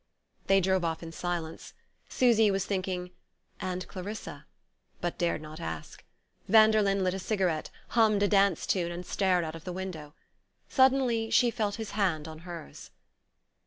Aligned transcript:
They 0.47 0.61
drove 0.61 0.83
off 0.83 1.03
in 1.03 1.11
silence. 1.11 1.75
Susy 2.09 2.49
was 2.49 2.65
thinking: 2.65 3.11
"And 3.59 3.87
Clarissa?" 3.87 4.47
but 4.99 5.19
dared 5.19 5.43
not 5.43 5.59
ask. 5.59 6.03
Vanderlyn 6.49 7.03
lit 7.03 7.13
a 7.13 7.19
cigarette, 7.19 7.69
hummed 7.89 8.23
a 8.23 8.27
dance 8.27 8.65
tune, 8.65 8.91
and 8.91 9.05
stared 9.05 9.43
out 9.43 9.53
of 9.53 9.63
the 9.63 9.71
window. 9.71 10.15
Suddenly 10.67 11.29
she 11.29 11.51
felt 11.51 11.75
his 11.75 11.91
hand 11.91 12.27
on 12.27 12.39
hers. 12.39 12.89